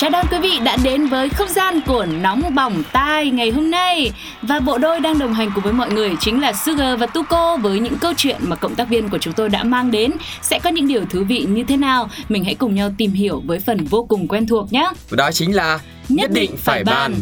[0.00, 3.70] Chào đón quý vị đã đến với không gian của Nóng Bỏng Tai ngày hôm
[3.70, 4.12] nay.
[4.42, 7.56] Và bộ đôi đang đồng hành cùng với mọi người chính là Sugar và Tuko
[7.56, 10.12] Với những câu chuyện mà cộng tác viên của chúng tôi đã mang đến.
[10.42, 12.08] Sẽ có những điều thú vị như thế nào?
[12.28, 14.90] Mình hãy cùng nhau tìm hiểu với phần vô cùng quen thuộc nhé.
[15.10, 15.78] Đó chính là
[16.08, 17.14] Nhất định phải bàn.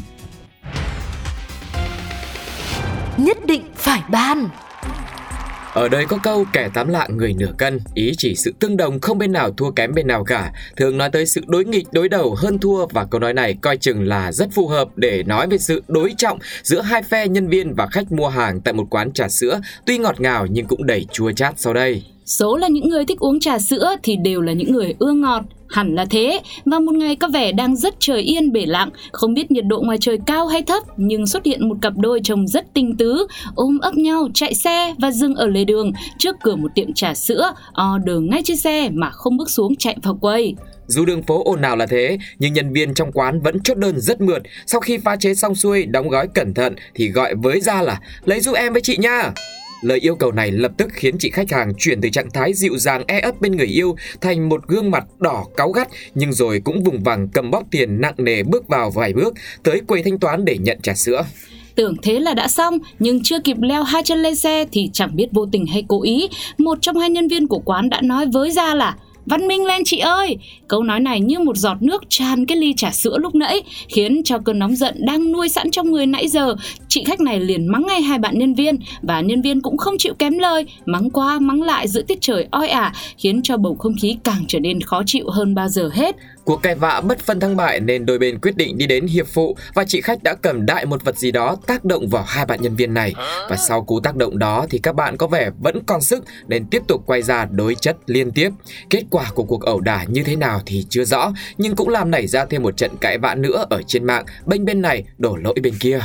[3.16, 4.48] Nhất định phải ban
[5.72, 9.00] ở đây có câu kẻ tám lạng người nửa cân, ý chỉ sự tương đồng
[9.00, 10.52] không bên nào thua kém bên nào cả.
[10.76, 13.76] Thường nói tới sự đối nghịch đối đầu hơn thua và câu nói này coi
[13.76, 17.48] chừng là rất phù hợp để nói về sự đối trọng giữa hai phe nhân
[17.48, 20.86] viên và khách mua hàng tại một quán trà sữa tuy ngọt ngào nhưng cũng
[20.86, 22.04] đầy chua chát sau đây.
[22.29, 25.43] Số là những người thích uống trà sữa thì đều là những người ưa ngọt
[25.68, 29.34] Hẳn là thế, và một ngày có vẻ đang rất trời yên bể lặng, không
[29.34, 32.49] biết nhiệt độ ngoài trời cao hay thấp, nhưng xuất hiện một cặp đôi trông
[32.49, 36.56] rất tinh tứ, ôm ấp nhau, chạy xe và dừng ở lề đường trước cửa
[36.56, 37.52] một tiệm trà sữa,
[37.95, 40.54] order ngay trên xe mà không bước xuống chạy vào quầy.
[40.87, 44.01] Dù đường phố ồn ào là thế, nhưng nhân viên trong quán vẫn chốt đơn
[44.01, 44.43] rất mượt.
[44.66, 48.01] Sau khi pha chế xong xuôi, đóng gói cẩn thận thì gọi với ra là
[48.24, 49.32] lấy giúp em với chị nha.
[49.82, 52.79] Lời yêu cầu này lập tức khiến chị khách hàng chuyển từ trạng thái dịu
[52.79, 56.60] dàng e ấp bên người yêu thành một gương mặt đỏ cáu gắt nhưng rồi
[56.65, 60.18] cũng vùng vằng cầm bóp tiền nặng nề bước vào vài bước tới quầy thanh
[60.18, 61.24] toán để nhận trà sữa.
[61.74, 65.16] Tưởng thế là đã xong, nhưng chưa kịp leo hai chân lên xe thì chẳng
[65.16, 66.28] biết vô tình hay cố ý,
[66.59, 68.97] một trong hai nhân viên của quán đã nói với ra là
[69.31, 70.37] Văn minh lên chị ơi!
[70.69, 74.22] Câu nói này như một giọt nước tràn cái ly trà sữa lúc nãy, khiến
[74.25, 76.56] cho cơn nóng giận đang nuôi sẵn trong người nãy giờ.
[76.88, 79.99] Chị khách này liền mắng ngay hai bạn nhân viên, và nhân viên cũng không
[79.99, 83.76] chịu kém lời, mắng qua mắng lại giữa tiết trời oi ả, khiến cho bầu
[83.78, 86.16] không khí càng trở nên khó chịu hơn bao giờ hết.
[86.48, 89.26] Cuộc cãi vã bất phân thắng bại nên đôi bên quyết định đi đến hiệp
[89.26, 92.47] phụ và chị khách đã cầm đại một vật gì đó tác động vào hai
[92.47, 93.14] bạn nhân viên này.
[93.50, 96.66] Và sau cú tác động đó thì các bạn có vẻ vẫn còn sức nên
[96.66, 98.50] tiếp tục quay ra đối chất liên tiếp.
[98.91, 102.10] Kết quả của cuộc ẩu đả như thế nào thì chưa rõ nhưng cũng làm
[102.10, 105.36] nảy ra thêm một trận cãi vã nữa ở trên mạng, bên bên này đổ
[105.36, 106.00] lỗi bên kia.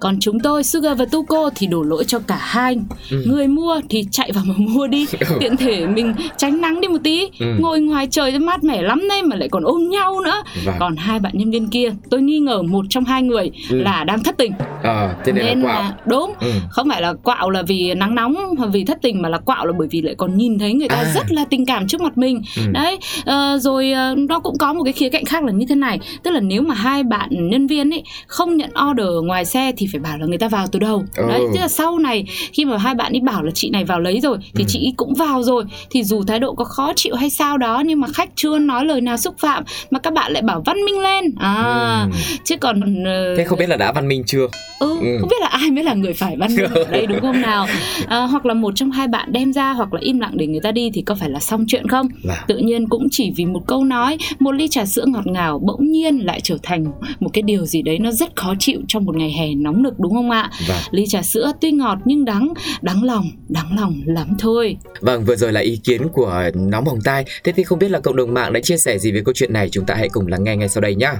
[0.00, 2.78] Còn chúng tôi, Sugar và Tuko thì đổ lỗi cho cả hai.
[3.10, 3.24] Ừ.
[3.26, 5.06] Người mua thì chạy vào mà mua đi,
[5.40, 7.46] tiện thể mình tránh nắng đi một tí, ừ.
[7.60, 10.42] ngồi ngoài trời mát mẻ lắm đây mà lại còn ôm nhau nữa.
[10.64, 10.74] Vâng.
[10.78, 13.82] Còn hai bạn nhân viên kia, tôi nghi ngờ một trong hai người ừ.
[13.82, 14.52] là đang thất tình.
[14.82, 15.82] À, thế nên, nên là, quạo.
[15.82, 16.52] là đúng, ừ.
[16.70, 19.66] không phải là quạo là vì nắng nóng hoặc vì thất tình mà là quạo
[19.66, 21.12] là bởi vì lại còn nhìn thấy người ta à.
[21.14, 22.42] rất là tình cảm trước mặt mình.
[22.56, 22.62] Ừ.
[22.72, 25.74] Đấy, à, rồi à, nó cũng có một cái khía cạnh khác là như thế
[25.74, 29.72] này, tức là nếu mà hai bạn nhân viên ấy không nhận order ngoài xe
[29.76, 31.04] thì phải bảo là người ta vào từ đầu.
[31.16, 31.24] Ừ.
[31.28, 34.00] Đấy, tức là sau này khi mà hai bạn ấy bảo là chị này vào
[34.00, 34.68] lấy rồi thì ừ.
[34.68, 38.00] chị cũng vào rồi thì dù thái độ có khó chịu hay sao đó nhưng
[38.00, 40.98] mà khách chưa nói lời nào xúc phạm mà các bạn lại bảo văn minh
[40.98, 41.24] lên.
[41.38, 42.18] À ừ.
[42.44, 43.38] chứ còn uh...
[43.38, 44.46] thế không biết là đã văn minh chưa?
[44.78, 45.18] Ừ, ừ.
[45.20, 47.66] không biết là ai mới là người phải văn minh ở đây đúng không nào?
[48.06, 50.60] À, hoặc là một trong hai bạn đem ra hoặc là im lặng để người
[50.60, 52.08] ta đi thì có phải là xong chuyện không?
[52.22, 52.44] Là...
[52.48, 55.92] tự nhiên cũng chỉ vì một câu nói một ly trà sữa ngọt ngào bỗng
[55.92, 56.84] nhiên lại trở thành
[57.20, 60.00] một cái điều gì đấy nó rất khó chịu trong một ngày hè nóng nực
[60.00, 60.50] đúng không ạ?
[60.68, 60.76] Vâng.
[60.90, 62.52] ly trà sữa tuy ngọt nhưng đắng
[62.82, 64.76] đắng lòng đắng lòng lắm thôi.
[65.00, 67.24] Vâng vừa rồi là ý kiến của nóng bỏng tai.
[67.44, 69.52] Thế thì không biết là cộng đồng mạng đã chia sẻ gì về câu chuyện
[69.52, 71.12] này chúng ta hãy cùng lắng nghe ngay sau đây nhé.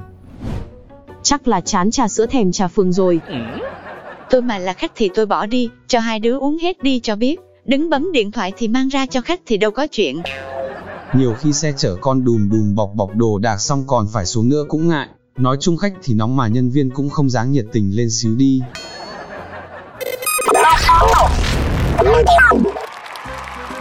[1.22, 3.20] Chắc là chán trà sữa thèm trà phường rồi.
[4.30, 7.16] Tôi mà là khách thì tôi bỏ đi, cho hai đứa uống hết đi cho
[7.16, 7.40] biết.
[7.64, 10.22] Đứng bấm điện thoại thì mang ra cho khách thì đâu có chuyện.
[11.14, 14.48] Nhiều khi xe chở con đùm đùm bọc bọc đồ đạc xong còn phải xuống
[14.48, 15.08] nữa cũng ngại.
[15.36, 18.34] Nói chung khách thì nóng mà nhân viên cũng không dáng nhiệt tình lên xíu
[18.34, 18.62] đi.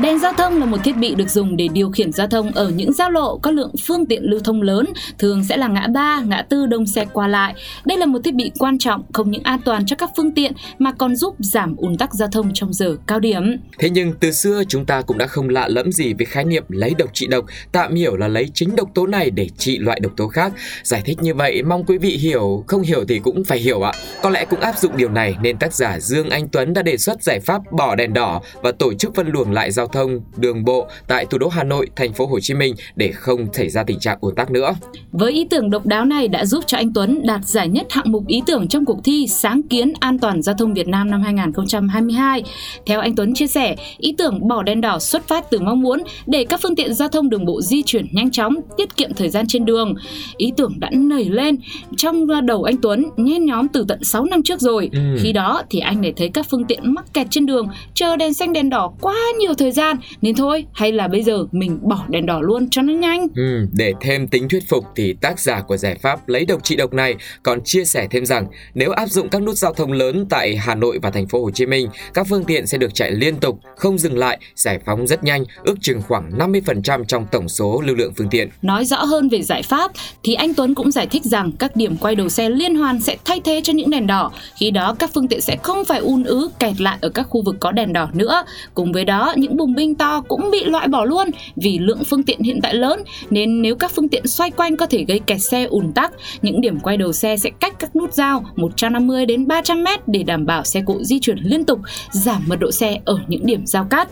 [0.01, 2.69] Đèn giao thông là một thiết bị được dùng để điều khiển giao thông ở
[2.69, 4.85] những giao lộ có lượng phương tiện lưu thông lớn,
[5.17, 7.53] thường sẽ là ngã ba, ngã tư đông xe qua lại.
[7.85, 10.51] Đây là một thiết bị quan trọng không những an toàn cho các phương tiện
[10.79, 13.57] mà còn giúp giảm ùn tắc giao thông trong giờ cao điểm.
[13.79, 16.63] Thế nhưng từ xưa chúng ta cũng đã không lạ lẫm gì với khái niệm
[16.69, 19.99] lấy độc trị độc, tạm hiểu là lấy chính độc tố này để trị loại
[19.99, 20.53] độc tố khác.
[20.83, 23.91] Giải thích như vậy mong quý vị hiểu, không hiểu thì cũng phải hiểu ạ.
[24.23, 26.97] Có lẽ cũng áp dụng điều này nên tác giả Dương Anh Tuấn đã đề
[26.97, 30.65] xuất giải pháp bỏ đèn đỏ và tổ chức phân luồng lại giao thông, đường
[30.65, 33.83] bộ tại thủ đô Hà Nội, thành phố Hồ Chí Minh để không xảy ra
[33.83, 34.73] tình trạng ùn tắc nữa.
[35.11, 38.11] Với ý tưởng độc đáo này đã giúp cho anh Tuấn đạt giải nhất hạng
[38.11, 41.21] mục ý tưởng trong cuộc thi Sáng kiến an toàn giao thông Việt Nam năm
[41.21, 42.43] 2022.
[42.85, 46.03] Theo anh Tuấn chia sẻ, ý tưởng bỏ đèn đỏ xuất phát từ mong muốn
[46.27, 49.29] để các phương tiện giao thông đường bộ di chuyển nhanh chóng, tiết kiệm thời
[49.29, 49.95] gian trên đường.
[50.37, 51.57] Ý tưởng đã nảy lên
[51.97, 54.89] trong đầu anh Tuấn nhen nhóm từ tận 6 năm trước rồi.
[54.93, 54.99] Ừ.
[55.19, 58.33] Khi đó thì anh để thấy các phương tiện mắc kẹt trên đường, chờ đèn
[58.33, 61.79] xanh đèn đỏ quá nhiều thời gian gian nên thôi hay là bây giờ mình
[61.81, 65.39] bỏ đèn đỏ luôn cho nó nhanh Ừ, để thêm tính thuyết phục thì tác
[65.39, 68.91] giả của giải pháp lấy độc trị độc này còn chia sẻ thêm rằng nếu
[68.91, 71.65] áp dụng các nút giao thông lớn tại Hà Nội và thành phố Hồ Chí
[71.65, 75.23] Minh, các phương tiện sẽ được chạy liên tục, không dừng lại, giải phóng rất
[75.23, 78.49] nhanh, ước chừng khoảng 50% trong tổng số lưu lượng phương tiện.
[78.61, 79.91] Nói rõ hơn về giải pháp
[80.23, 83.17] thì anh Tuấn cũng giải thích rằng các điểm quay đầu xe liên hoàn sẽ
[83.25, 84.31] thay thế cho những đèn đỏ.
[84.55, 87.43] Khi đó các phương tiện sẽ không phải un ứ kẹt lại ở các khu
[87.45, 88.43] vực có đèn đỏ nữa.
[88.73, 92.23] Cùng với đó những bùng binh to cũng bị loại bỏ luôn vì lượng phương
[92.23, 95.41] tiện hiện tại lớn nên nếu các phương tiện xoay quanh có thể gây kẹt
[95.41, 99.47] xe ùn tắc, những điểm quay đầu xe sẽ cách các nút giao 150 đến
[99.47, 101.79] 300 mét để đảm bảo xe cộ di chuyển liên tục,
[102.11, 104.09] giảm mật độ xe ở những điểm giao cắt.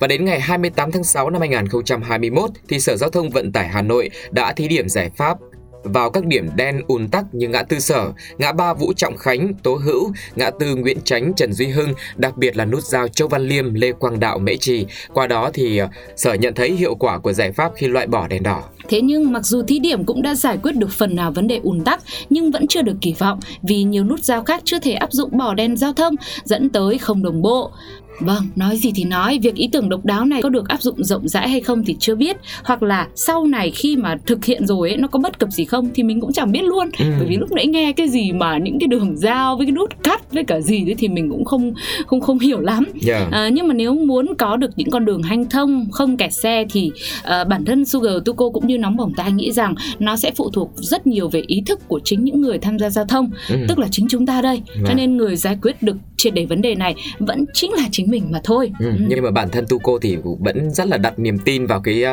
[0.00, 3.82] Và đến ngày 28 tháng 6 năm 2021 thì Sở Giao thông Vận tải Hà
[3.82, 5.38] Nội đã thí điểm giải pháp
[5.82, 9.52] vào các điểm đen ùn tắc như ngã tư sở, ngã ba Vũ Trọng Khánh,
[9.62, 13.28] Tố Hữu, ngã tư Nguyễn Chánh, Trần Duy Hưng, đặc biệt là nút giao Châu
[13.28, 14.86] Văn Liêm, Lê Quang Đạo, Mễ Trì.
[15.14, 18.28] Qua đó thì ờ, Sở nhận thấy hiệu quả của giải pháp khi loại bỏ
[18.28, 18.62] đèn đỏ.
[18.88, 21.60] Thế nhưng mặc dù thí điểm cũng đã giải quyết được phần nào vấn đề
[21.62, 22.00] ùn tắc
[22.30, 25.38] nhưng vẫn chưa được kỳ vọng vì nhiều nút giao khác chưa thể áp dụng
[25.38, 26.14] bỏ đèn giao thông
[26.44, 27.70] dẫn tới không đồng bộ.
[28.20, 31.04] Vâng, nói gì thì nói, việc ý tưởng độc đáo này có được áp dụng
[31.04, 34.66] rộng rãi hay không thì chưa biết Hoặc là sau này khi mà thực hiện
[34.66, 37.04] rồi ấy, nó có bất cập gì không thì mình cũng chẳng biết luôn Ừ.
[37.18, 39.90] Bởi vì lúc nãy nghe cái gì mà những cái đường giao với cái nút
[40.02, 41.72] cắt với cả gì đấy thì mình cũng không
[42.06, 43.32] không không hiểu lắm Yeah.
[43.32, 46.64] À, nhưng mà nếu muốn có được những con đường hanh thông không kẹt xe
[46.70, 46.90] thì
[47.22, 50.50] à, bản thân Sugar Tuco cũng như nóng bỏng tai nghĩ rằng nó sẽ phụ
[50.50, 53.56] thuộc rất nhiều về ý thức của chính những người tham gia giao thông Ừ.
[53.68, 54.96] tức là chính chúng ta đây cho Vâng.
[54.96, 58.24] nên người giải quyết được triệt để vấn đề này vẫn chính là chính mình
[58.30, 58.92] mà thôi Ừ, Ừ.
[59.08, 62.04] nhưng mà bản thân Tuco thì cũng vẫn rất là đặt niềm tin vào cái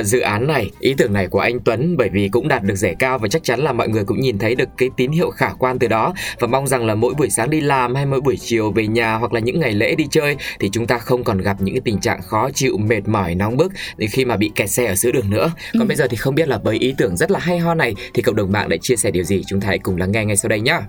[0.00, 2.74] uh, dự án này, ý tưởng này của anh Tuấn bởi vì cũng đạt được
[2.74, 5.30] giải cao và chắc chắn là mọi người cũng nhìn thấy được cái tín hiệu
[5.30, 8.20] khả quan từ đó và mong rằng là mỗi buổi sáng đi làm hay mỗi
[8.20, 11.24] buổi chiều về nhà hoặc là những ngày lễ đi chơi thì chúng ta không
[11.24, 13.72] còn gặp những cái tình trạng khó chịu, mệt mỏi, nóng bức
[14.10, 15.50] khi mà bị kẹt xe ở giữa đường nữa.
[15.72, 15.86] Còn Ừ.
[15.86, 18.22] bây giờ thì không biết là với ý tưởng rất là hay ho này thì
[18.22, 20.36] cộng đồng mạng đã chia sẻ điều gì chúng ta hãy cùng lắng nghe ngay
[20.36, 20.80] sau đây nhá.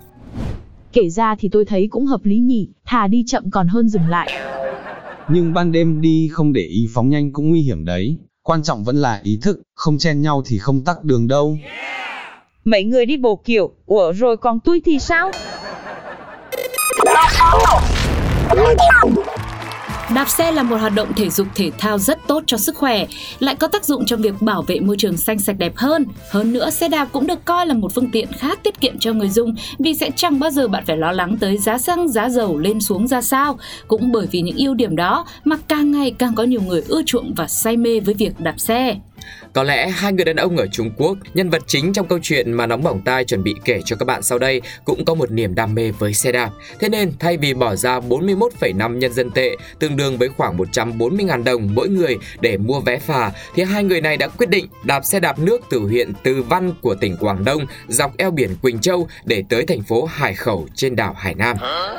[0.94, 4.08] Kể ra thì tôi thấy cũng hợp lý nhỉ, thà đi chậm còn hơn dừng
[4.10, 4.30] lại.
[5.30, 8.18] Nhưng ban đêm đi không để ý phóng nhanh cũng nguy hiểm đấy.
[8.42, 11.58] Quan trọng vẫn là ý thức, không chen nhau thì không tắc đường đâu.
[12.64, 15.32] Mấy người đi bộ kiểu, ủa rồi còn tôi thì sao?
[20.10, 23.06] Đạp xe là một hoạt động thể dục thể thao rất tốt cho sức khỏe,
[23.40, 26.06] lại có tác dụng trong việc bảo vệ môi trường xanh sạch đẹp hơn.
[26.32, 29.14] Hơn nữa, xe đạp cũng được coi là một phương tiện khá tiết kiệm cho
[29.14, 32.30] người dùng vì sẽ chẳng bao giờ bạn phải lo lắng tới giá xăng, giá
[32.30, 33.60] dầu lên xuống ra sao.
[33.88, 37.02] Cũng bởi vì những ưu điểm đó mà càng ngày càng có nhiều người ưa
[37.06, 38.96] chuộng và say mê với việc đạp xe.
[39.54, 42.54] Có lẽ hai người đàn ông ở Trung Quốc, nhân vật chính trong câu chuyện
[42.54, 45.32] mà Nóng Bỏng Tai chuẩn bị kể cho các bạn sau đây cũng có một
[45.32, 46.50] niềm đam mê với xe đạp.
[46.80, 51.44] Thế nên thay vì bỏ ra 41,5 nhân dân tệ, tương đương với khoảng 140.000
[51.44, 55.06] đồng mỗi người để mua vé phà, thì hai người này đã quyết định đạp
[55.06, 58.80] xe đạp nước từ huyện Từ Văn của tỉnh Quảng Đông dọc eo biển Quỳnh
[58.80, 61.58] Châu để tới thành phố Hải Khẩu trên đảo Hải Nam.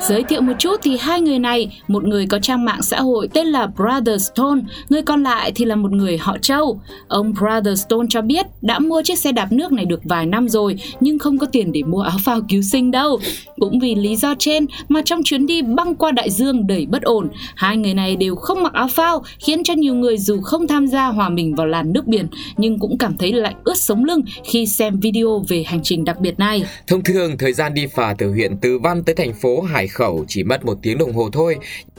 [0.08, 3.28] Giới thiệu một chút thì hai người này, một người có trang mạng xã hội
[3.34, 6.80] tên là Brother Stone, người còn lại thì là một người họ Châu.
[7.14, 10.48] Ông Brother Stone cho biết đã mua chiếc xe đạp nước này được vài năm
[10.48, 13.18] rồi nhưng không có tiền để mua áo phao cứu sinh đâu.
[13.56, 17.02] Cũng vì lý do trên mà trong chuyến đi băng qua đại dương đầy bất
[17.02, 20.66] ổn, hai người này đều không mặc áo phao khiến cho nhiều người dù không
[20.66, 24.04] tham gia hòa mình vào làn nước biển nhưng cũng cảm thấy lạnh ướt sống
[24.04, 26.64] lưng khi xem video về hành trình đặc biệt này.
[26.86, 30.24] Thông thường, thời gian đi phà từ huyện Từ Văn tới thành phố Hải Khẩu
[30.28, 31.56] chỉ mất một tiếng đồng hồ thôi.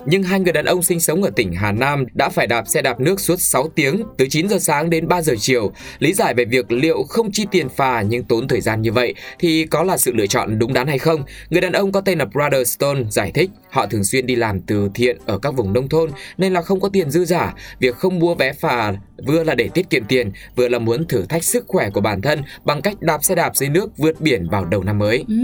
[0.08, 2.82] Nhưng hai người đàn ông sinh sống ở tỉnh Hà Nam đã phải đạp xe
[2.82, 5.72] đạp nước suốt 6 tiếng, từ 9 giờ sáng đến 3 giờ chiều.
[6.00, 9.14] Lý giải về việc liệu không chi tiền phà nhưng tốn thời gian như vậy
[9.40, 11.24] thì có là sự lựa chọn đúng đắn hay không?
[11.50, 14.62] Người đàn ông có tên là Brother Stone giải thích họ thường xuyên đi làm
[14.62, 17.54] từ thiện ở các vùng nông thôn nên là không có tiền dư giả.
[17.80, 18.94] Việc không mua vé phà
[19.28, 22.22] vừa là để tiết kiệm tiền, vừa là muốn thử thách sức khỏe của bản
[22.22, 25.24] thân bằng cách đạp xe đạp dưới nước vượt biển vào đầu năm mới.
[25.28, 25.36] Ừ,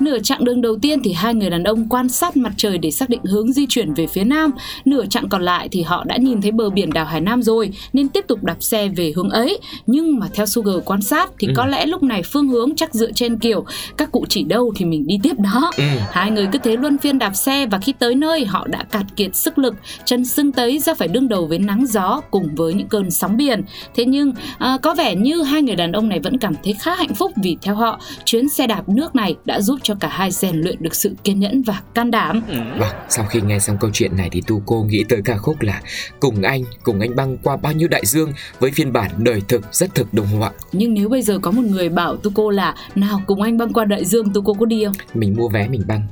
[0.00, 2.90] nửa chặng đường đầu tiên thì hai người đàn ông quan sát mặt trời để
[2.90, 4.50] xác định hướng di chuyển về phía nam.
[4.84, 7.70] Nửa chặng còn lại thì họ đã nhìn thấy bờ biển đảo Hải Nam rồi
[7.92, 9.58] nên tiếp tục đạp xe về hướng ấy.
[9.86, 11.52] Nhưng mà theo Sugar quan sát thì Ừ.
[11.56, 13.64] có lẽ lúc này phương hướng chắc dựa trên kiểu
[13.96, 15.70] các cụ chỉ đâu thì mình đi tiếp đó.
[15.76, 15.84] Ừ.
[16.12, 19.04] Hai người cứ thế luân phiên đạp xe và khi tới nơi họ đã cạn
[19.16, 19.74] kiệt sức lực,
[20.04, 23.36] chân sưng tấy do phải đương đầu với nắng gió cùng với những cơn sóng
[23.36, 23.62] biển.
[23.94, 26.94] Thế nhưng à, có vẻ như hai người đàn ông này vẫn cảm thấy khá
[26.94, 30.30] hạnh phúc vì theo họ chuyến xe đạp nước này đã giúp cho cả hai
[30.30, 32.42] rèn luyện được sự kiên nhẫn và can đảm.
[32.78, 35.36] Vâng, sau khi nghe xong câu câu chuyện này thì tu cô nghĩ tới ca
[35.36, 35.82] khúc là
[36.20, 39.74] Cùng anh, cùng anh băng qua bao nhiêu đại dương với phiên bản đời thực
[39.74, 40.50] rất thực đúng không ạ?
[40.72, 43.84] Nhưng nếu bây giờ có một người bảo Tuco là nào cùng anh băng qua
[43.84, 44.94] đại dương Tuco có đi không?
[45.14, 46.02] Mình mua vé mình băng.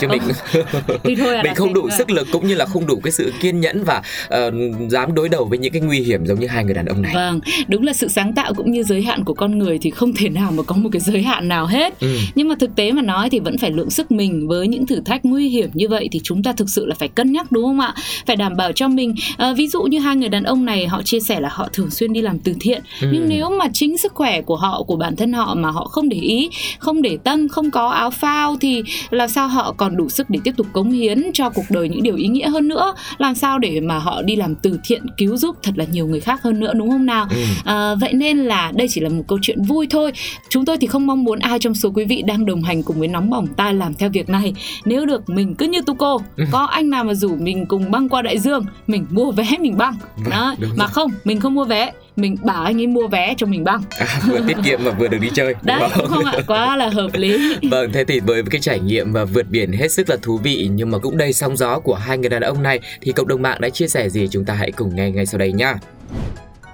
[0.00, 0.22] Chứ mình
[1.04, 1.90] Thì thôi à, mình không đủ thôi.
[1.98, 4.52] sức lực cũng như là không đủ cái sự kiên nhẫn và ờ,
[4.88, 7.14] dám đối đầu với những cái nguy hiểm giống như hai người đàn ông này.
[7.14, 10.12] Vâng, đúng là sự sáng tạo cũng như giới hạn của con người thì không
[10.14, 12.00] thể nào mà có một cái giới hạn nào hết.
[12.00, 12.16] Ừ.
[12.34, 15.00] Nhưng mà thực tế mà nói thì vẫn phải lượng sức mình với những thử
[15.04, 17.64] thách nguy hiểm như vậy thì chúng ta thực sự là phải cân nhắc đúng
[17.64, 17.94] không ạ?
[18.26, 19.14] Phải đảm bảo cho mình.
[19.36, 21.90] À, ví dụ như hai người đàn ông này họ chia sẻ là họ thường
[21.90, 22.82] xuyên đi làm từ thiện.
[23.00, 23.08] Ừ.
[23.12, 26.08] Nhưng nếu mà chính sức khỏe của họ của bản thân họ mà họ không
[26.08, 30.08] để ý, không để tâm, không có áo phao thì làm sao họ còn đủ
[30.08, 32.94] sức để tiếp tục cống hiến cho cuộc đời những điều ý nghĩa hơn nữa?
[33.18, 36.20] Làm sao để mà họ đi làm từ thiện cứu giúp thật là nhiều người
[36.20, 37.26] khác hơn nữa đúng không nào?
[37.30, 37.42] Ừ.
[37.64, 40.12] À, vậy nên là đây chỉ là một câu chuyện vui thôi.
[40.48, 42.98] Chúng tôi thì không mong muốn ai trong số quý vị đang đồng hành cùng
[42.98, 44.52] với nóng bỏng tai làm theo việc này.
[44.84, 46.44] Nếu được mình cứ như Tuco, Ừ.
[46.50, 49.76] có anh nào mà rủ mình cùng băng qua đại dương, mình mua vé mình
[49.76, 49.94] băng.
[50.16, 50.88] Vâng, Đó, mà rồi.
[50.92, 53.82] không, mình không mua vé, mình bảo anh ấy mua vé cho mình băng.
[53.98, 55.54] À, vừa tiết kiệm mà vừa được đi chơi.
[55.54, 56.32] đúng Đấy, đúng không ạ?
[56.46, 57.56] Quá là hợp lý.
[57.70, 60.68] Vâng, thế thì với cái trải nghiệm và vượt biển hết sức là thú vị
[60.72, 63.42] nhưng mà cũng đầy sóng gió của hai người đàn ông này thì cộng đồng
[63.42, 65.74] mạng đã chia sẻ gì chúng ta hãy cùng nghe ngay sau đây nhá.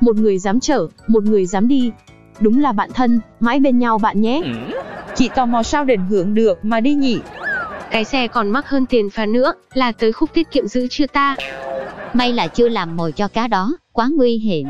[0.00, 1.90] Một người dám chở, một người dám đi.
[2.40, 4.42] Đúng là bạn thân, mãi bên nhau bạn nhé.
[5.14, 7.18] Chị tò mò sao định hướng được mà đi nhỉ?
[7.94, 11.06] Cái xe còn mắc hơn tiền phá nữa, là tới khúc tiết kiệm giữ chưa
[11.06, 11.36] ta?
[12.12, 14.66] May là chưa làm mồi cho cá đó, quá nguy hiểm.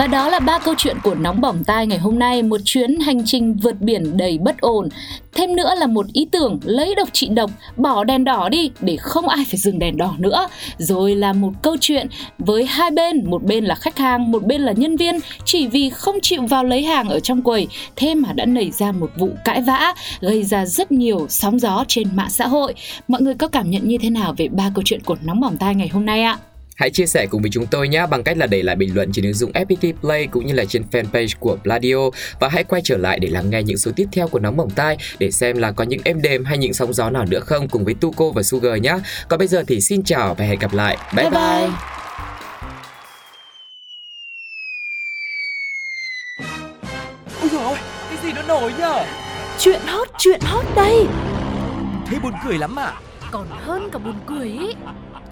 [0.00, 3.00] Và đó là ba câu chuyện của Nóng Bỏng Tai ngày hôm nay, một chuyến
[3.00, 4.88] hành trình vượt biển đầy bất ổn.
[5.32, 8.96] Thêm nữa là một ý tưởng lấy độc trị độc, bỏ đèn đỏ đi để
[8.96, 10.48] không ai phải dừng đèn đỏ nữa.
[10.78, 12.06] Rồi là một câu chuyện
[12.38, 15.90] với hai bên, một bên là khách hàng, một bên là nhân viên, chỉ vì
[15.90, 19.28] không chịu vào lấy hàng ở trong quầy, thế mà đã nảy ra một vụ
[19.44, 22.74] cãi vã, gây ra rất nhiều sóng gió trên mạng xã hội.
[23.08, 25.56] Mọi người có cảm nhận như thế nào về ba câu chuyện của Nóng Bỏng
[25.56, 26.38] Tai ngày hôm nay ạ?
[26.76, 29.12] Hãy chia sẻ cùng với chúng tôi nhé bằng cách là để lại bình luận
[29.12, 32.10] trên ứng dụng FPT Play cũng như là trên fanpage của Pladio
[32.40, 34.70] và hãy quay trở lại để lắng nghe những số tiếp theo của Nóng Bỏng
[34.70, 37.68] Tai để xem là có những êm đềm hay những sóng gió nào nữa không
[37.68, 38.94] cùng với Tuco và Sugar nhé.
[39.28, 40.96] Còn bây giờ thì xin chào và hẹn gặp lại.
[41.16, 41.40] Bye bye.
[41.40, 41.70] bye.
[47.40, 47.76] Ôi dồi ôi,
[48.08, 49.04] cái gì nó nổi nhở?
[49.58, 51.06] Chuyện hot, chuyện hot đây
[52.06, 52.92] Thế buồn cười lắm à?
[53.30, 54.74] Còn hơn cả buồn cười ý